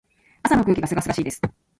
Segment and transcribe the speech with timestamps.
[0.41, 1.39] 朝の空気が清々しいです。